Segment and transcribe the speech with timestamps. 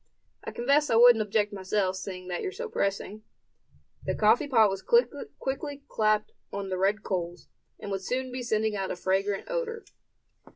[0.43, 3.21] I confess I wouldn't object myself, seeing that you're so pressing."
[4.03, 8.75] The coffee pot was quickly clapped on the red coals, and would soon be sending
[8.75, 9.85] out a fragrant odor.